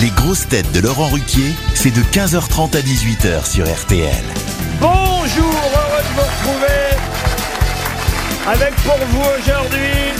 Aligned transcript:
Les 0.00 0.10
grosses 0.10 0.46
têtes 0.46 0.70
de 0.70 0.78
Laurent 0.78 1.08
Ruquier, 1.08 1.52
c'est 1.74 1.90
de 1.90 2.00
15h30 2.00 2.76
à 2.76 2.80
18h 2.80 3.50
sur 3.50 3.64
RTL. 3.64 4.22
Bonjour, 4.80 4.94
heureux 5.26 6.02
de 6.02 6.14
vous 6.14 6.20
retrouver 6.20 6.88
avec 8.46 8.74
pour 8.76 8.96
vous 9.08 9.24
aujourd'hui 9.40 10.12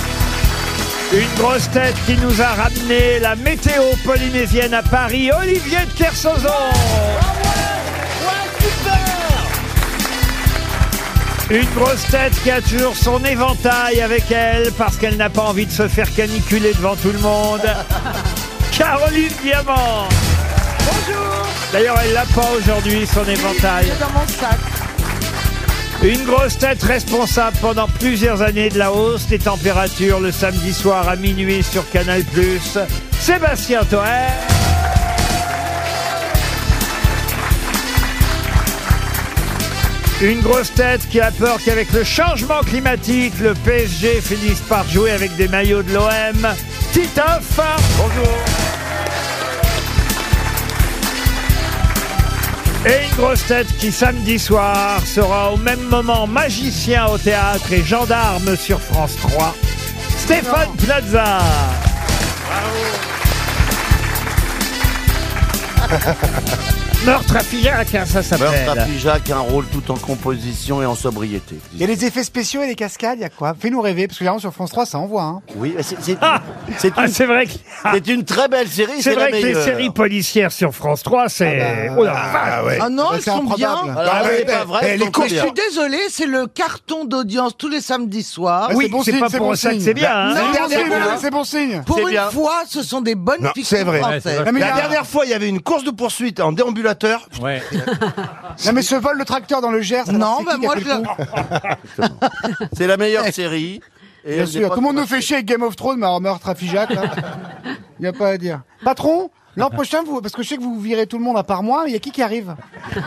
une 1.12 1.40
grosse 1.40 1.70
tête 1.70 1.94
qui 2.06 2.16
nous 2.16 2.42
a 2.42 2.48
ramené 2.48 3.20
la 3.20 3.36
météo 3.36 3.84
polynésienne 4.04 4.74
à 4.74 4.82
Paris, 4.82 5.30
Olivier 5.30 5.86
de 5.86 5.96
Kersauzon. 5.96 6.48
Une 11.50 11.70
grosse 11.76 12.06
tête 12.10 12.34
qui 12.42 12.50
a 12.50 12.60
toujours 12.60 12.96
son 12.96 13.24
éventail 13.24 14.00
avec 14.00 14.30
elle 14.32 14.72
parce 14.72 14.96
qu'elle 14.96 15.16
n'a 15.16 15.30
pas 15.30 15.42
envie 15.42 15.66
de 15.66 15.72
se 15.72 15.86
faire 15.86 16.12
caniculer 16.12 16.74
devant 16.74 16.96
tout 16.96 17.12
le 17.12 17.20
monde. 17.20 17.62
Caroline 18.78 19.32
Diamant. 19.42 20.08
Bonjour. 20.86 21.46
D'ailleurs, 21.72 21.96
elle 22.04 22.12
l'a 22.12 22.24
pas 22.26 22.48
aujourd'hui, 22.56 23.04
son 23.08 23.24
éventail. 23.24 23.90
dans 23.98 24.10
mon 24.10 24.26
sac. 24.28 24.56
Une 26.04 26.24
grosse 26.24 26.58
tête 26.58 26.80
responsable 26.84 27.56
pendant 27.60 27.88
plusieurs 27.88 28.40
années 28.40 28.68
de 28.68 28.78
la 28.78 28.92
hausse 28.92 29.26
des 29.26 29.40
températures 29.40 30.20
le 30.20 30.30
samedi 30.30 30.72
soir 30.72 31.08
à 31.08 31.16
minuit 31.16 31.64
sur 31.64 31.90
Canal+. 31.90 32.22
Sébastien 33.18 33.82
Toer. 33.82 34.28
Une 40.22 40.40
grosse 40.40 40.72
tête 40.72 41.08
qui 41.08 41.20
a 41.20 41.32
peur 41.32 41.58
qu'avec 41.64 41.92
le 41.92 42.04
changement 42.04 42.60
climatique, 42.60 43.34
le 43.40 43.54
PSG 43.54 44.20
finisse 44.20 44.60
par 44.60 44.88
jouer 44.88 45.10
avec 45.10 45.34
des 45.34 45.48
maillots 45.48 45.82
de 45.82 45.92
l'OM. 45.92 46.54
Titoff. 46.92 47.60
Bonjour. 47.98 48.67
Et 52.88 53.04
une 53.04 53.16
grosse 53.16 53.44
tête 53.46 53.66
qui 53.76 53.92
samedi 53.92 54.38
soir 54.38 55.00
sera 55.04 55.52
au 55.52 55.58
même 55.58 55.82
moment 55.90 56.26
magicien 56.26 57.06
au 57.06 57.18
théâtre 57.18 57.70
et 57.72 57.84
gendarme 57.84 58.56
sur 58.56 58.80
France 58.80 59.16
3. 59.16 59.54
Stéphane 60.16 60.74
Plaza. 60.76 61.38
Meurtre 67.06 67.36
à 67.36 67.40
Figeac, 67.40 67.94
hein, 67.94 68.04
ça 68.04 68.18
Meurtre 68.36 68.54
à 68.56 68.66
s'appelle. 68.74 68.84
Figeac, 68.92 69.30
un 69.30 69.38
rôle 69.38 69.64
tout 69.66 69.90
en 69.92 69.96
composition 69.96 70.82
et 70.82 70.86
en 70.86 70.96
sobriété. 70.96 71.56
Il 71.72 71.80
y 71.80 71.84
a 71.84 71.86
les 71.86 72.04
effets 72.04 72.24
spéciaux 72.24 72.60
et 72.62 72.66
les 72.66 72.74
cascades, 72.74 73.18
il 73.18 73.22
y 73.22 73.24
a 73.24 73.28
quoi? 73.30 73.54
Fais-nous 73.58 73.80
rêver, 73.80 74.08
parce 74.08 74.18
que 74.18 74.24
généralement 74.24 74.40
sur 74.40 74.52
France 74.52 74.70
3, 74.72 74.84
ça 74.84 74.98
envoie. 74.98 75.22
Hein. 75.22 75.40
Oui, 75.56 75.74
c'est 75.80 75.96
c'est- 76.02 76.18
Ah, 76.20 76.42
c'est 76.76 76.92
ah, 76.96 77.06
une, 77.06 77.12
c'est 77.12 77.24
vrai 77.24 77.46
que, 77.46 77.52
c'est 77.94 78.08
une 78.08 78.24
très 78.24 78.48
belle 78.48 78.66
série. 78.68 79.00
c'est 79.00 79.10
la 79.14 79.20
vrai 79.22 79.30
que 79.30 79.36
les 79.36 79.42
meilleure. 79.44 79.64
séries 79.64 79.90
policières 79.90 80.50
sur 80.52 80.74
France 80.74 81.02
3, 81.04 81.28
c'est... 81.28 81.60
Ah 81.60 81.90
bah, 81.90 81.94
oh 81.98 82.04
la 82.04 82.12
vache. 82.12 82.78
Ah 82.82 82.88
non, 82.90 83.04
Bah, 83.04 83.10
elles 83.14 83.22
c'est 83.22 83.30
sont 83.30 83.44
bien. 83.44 83.70
Alors, 83.70 83.94
Ah 83.96 84.22
c'est 84.24 84.28
ouais, 84.30 84.44
pas 84.44 84.52
eh, 84.62 84.66
vrai, 84.66 84.80
eh, 84.82 84.86
elles 84.88 84.98
les 84.98 85.04
sont 85.06 85.10
courses- 85.12 85.28
Je 85.28 85.34
bien. 85.34 85.42
suis 85.44 85.52
désolée, 85.52 86.00
c'est 86.10 86.26
le 86.26 86.46
carton 86.48 87.04
d'audience 87.04 87.56
tous 87.56 87.68
les 87.68 87.80
samedis 87.80 88.24
soirs. 88.24 88.70
Oui, 88.74 88.84
c'est 88.86 88.90
bon 88.90 89.02
c'est 89.04 89.10
signe, 89.12 89.20
pas 89.20 89.28
c'est 89.30 89.38
pour 89.38 89.46
bon 89.50 89.54
ça 89.54 89.72
que 89.72 89.80
c'est 89.80 89.94
bien. 89.94 90.10
hein. 90.12 90.34
Non, 90.34 90.40
C'est 90.68 90.76
c'est 91.20 91.30
bon, 91.30 91.44
c'est 91.44 91.58
signe. 91.68 91.82
Pour 91.86 91.96
c'est 91.96 92.12
une 92.12 92.30
fois, 92.32 92.62
ce 92.68 92.82
sont 92.82 93.00
des 93.00 93.14
bonnes 93.14 93.40
Non, 93.42 93.50
fictions 93.54 93.78
c'est 93.78 93.84
vrai. 93.84 94.00
françaises. 94.00 94.42
La 94.44 94.72
dernière 94.72 95.06
fois, 95.06 95.24
il 95.24 95.30
y 95.30 95.34
avait 95.34 95.48
une 95.48 95.60
course 95.60 95.84
de 95.84 95.90
poursuite 95.92 96.40
en 96.40 96.52
déambulateur. 96.94 97.28
non, 98.66 98.72
mais 98.72 98.82
ce 98.82 98.94
vol 98.94 99.18
de 99.18 99.24
tracteur 99.24 99.60
dans 99.60 99.70
le 99.70 99.80
Gers, 99.80 100.12
Non, 100.12 100.36
c'est 100.38 100.44
bah 100.44 100.56
moi, 100.58 100.74
je 100.78 102.06
C'est 102.72 102.86
la 102.86 102.96
meilleure 102.96 103.26
série. 103.32 103.80
Et 104.24 104.36
Bien 104.36 104.46
sûr, 104.46 104.68
tout 104.70 104.76
le 104.76 104.82
monde 104.82 104.96
nous 104.96 105.06
fait 105.06 105.20
chier 105.20 105.36
avec 105.36 105.46
Game 105.46 105.62
of 105.62 105.76
Thrones, 105.76 105.98
mais 105.98 106.06
alors 106.06 106.20
meurtre 106.20 106.48
à 106.48 106.54
Figeac, 106.54 106.90
là. 106.90 107.02
Il 107.98 108.02
n'y 108.02 108.08
a 108.08 108.12
pas 108.12 108.28
à 108.28 108.36
dire. 108.36 108.60
Patron, 108.84 109.30
l'an 109.56 109.70
prochain, 109.70 110.02
vous, 110.04 110.20
parce 110.20 110.34
que 110.34 110.42
je 110.42 110.48
sais 110.48 110.56
que 110.56 110.62
vous 110.62 110.78
virez 110.80 111.06
tout 111.06 111.18
le 111.18 111.24
monde 111.24 111.36
à 111.36 111.42
part 111.42 111.62
moi, 111.62 111.84
il 111.86 111.92
y 111.92 111.96
a 111.96 111.98
qui 111.98 112.10
qui 112.10 112.22
arrive? 112.22 112.54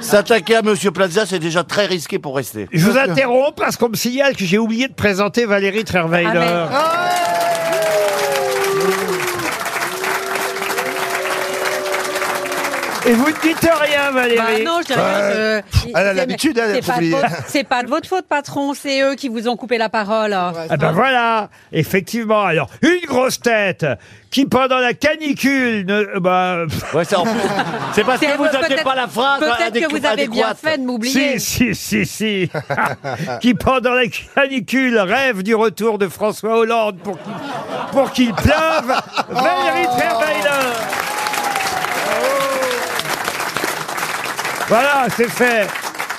S'attaquer 0.00 0.56
à 0.56 0.62
Monsieur 0.62 0.90
Plaza, 0.90 1.26
c'est 1.26 1.38
déjà 1.38 1.64
très 1.64 1.86
risqué 1.86 2.18
pour 2.18 2.36
rester. 2.36 2.68
Je 2.72 2.86
vous 2.86 2.96
interromps 2.96 3.54
parce 3.56 3.76
qu'on 3.76 3.88
me 3.88 3.96
signale 3.96 4.36
que 4.36 4.44
j'ai 4.44 4.58
oublié 4.58 4.88
de 4.88 4.94
présenter 4.94 5.46
Valérie 5.46 5.84
Trierweiler. 5.84 6.28
Et 6.28 7.37
vous 13.30 13.36
ne 13.48 13.54
dites 13.54 13.60
rien, 13.80 14.12
Bah 14.12 14.20
Valérie. 14.22 14.64
non, 14.64 14.80
je 14.86 14.92
Ouais. 14.94 15.62
que- 15.62 15.62
Elle 15.88 15.96
a 15.96 16.08
c'est- 16.10 16.14
l'habitude, 16.14 16.58
elle, 16.58 16.74
c'est 16.82 16.92
pas, 16.92 16.98
de 17.00 17.06
votre- 17.10 17.26
c'est 17.48 17.64
pas 17.64 17.82
de 17.82 17.88
votre 17.88 18.08
faute, 18.08 18.26
patron, 18.28 18.74
c'est 18.74 19.02
eux 19.02 19.14
qui 19.14 19.28
vous 19.28 19.48
ont 19.48 19.56
coupé 19.56 19.78
la 19.78 19.88
parole. 19.88 20.32
Ah 20.32 20.52
ben 20.78 20.92
voilà, 20.92 21.48
effectivement. 21.72 22.42
Alors, 22.42 22.68
une 22.82 23.06
grosse 23.06 23.40
tête 23.40 23.86
qui, 24.30 24.44
pendant 24.44 24.78
la 24.78 24.92
canicule, 24.94 25.86
ne, 25.86 26.18
bah, 26.18 26.64
Ouais, 26.94 27.04
c'est 27.04 27.16
en- 27.16 27.24
c'est 27.94 28.04
parce 28.04 28.20
C'est- 28.20 28.26
que 28.26 28.36
vous 28.36 28.44
n'avez 28.44 28.58
peut-être- 28.66 28.84
pas 28.84 28.94
la 28.94 29.06
phrase 29.08 29.40
Peut-être 29.40 29.72
que 29.88 29.98
vous 29.98 30.06
avez 30.06 30.28
bien 30.28 30.54
fait 30.54 30.78
de 30.78 30.82
m'oublier. 30.84 31.38
si, 31.38 31.74
si, 31.74 32.04
si, 32.04 32.06
si, 32.06 32.50
qui, 33.40 33.54
pendant 33.54 33.92
la 33.94 34.04
canicule, 34.34 34.98
rêve 34.98 35.42
du 35.42 35.54
retour 35.54 35.98
de 35.98 36.08
François 36.08 36.58
Hollande 36.58 36.98
pour 36.98 37.18
qu'il, 37.22 37.32
pour 37.92 38.12
qu'il 38.12 38.34
pleuve. 38.34 38.92
Valérie 39.30 39.86
Trierweiler. 39.96 40.47
Voilà, 44.68 45.06
c'est 45.16 45.28
fait. 45.30 45.66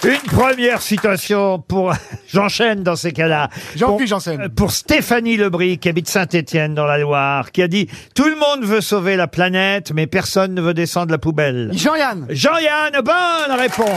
Une 0.03 0.21
première 0.31 0.81
citation 0.81 1.59
pour. 1.59 1.93
J'enchaîne 2.33 2.83
dans 2.83 2.95
ces 2.95 3.11
cas-là. 3.11 3.49
Jean-Philippe 3.75 3.97
Pour- 3.99 4.07
Janssen. 4.07 4.49
Pour 4.49 4.71
Stéphanie 4.71 5.35
Lebris, 5.35 5.77
qui 5.77 5.89
habite 5.89 6.07
Saint-Étienne 6.07 6.73
dans 6.73 6.85
la 6.85 6.97
Loire, 6.97 7.51
qui 7.51 7.61
a 7.61 7.67
dit 7.67 7.89
Tout 8.15 8.25
le 8.29 8.35
monde 8.35 8.63
veut 8.63 8.81
sauver 8.81 9.17
la 9.17 9.27
planète, 9.27 9.91
mais 9.93 10.07
personne 10.07 10.53
ne 10.53 10.61
veut 10.61 10.73
descendre 10.73 11.11
la 11.11 11.17
poubelle. 11.17 11.71
Jean-Yann. 11.73 12.25
Jean-Yann, 12.29 12.93
bonne 13.03 13.59
réponse. 13.59 13.89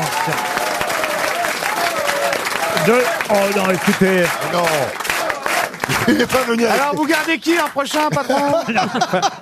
De... 2.87 2.95
Oh 3.31 3.35
non, 3.57 3.71
écoutez. 3.73 4.25
Non. 4.53 4.65
Il 6.09 6.15
n'est 6.15 6.27
pas 6.27 6.43
venu 6.49 6.65
avec 6.65 6.81
Alors, 6.81 6.97
vous 6.97 7.07
gardez 7.07 7.39
qui 7.39 7.55
l'an 7.57 7.69
prochain, 7.73 8.09
patron? 8.11 8.55